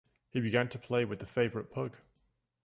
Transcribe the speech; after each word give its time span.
He 0.31 0.39
began 0.39 0.67
to 0.69 0.79
play 0.79 1.05
with 1.05 1.19
the 1.19 1.27
favourite 1.27 1.69
pug 1.69 1.95